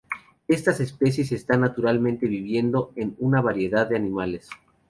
Estas 0.47 0.79
especies 0.79 1.31
están 1.31 1.61
naturalmente 1.61 2.25
viviendo 2.25 2.91
en 2.95 3.15
una 3.19 3.39
variedad 3.39 3.87
de 3.87 3.97
animales. 3.97 4.49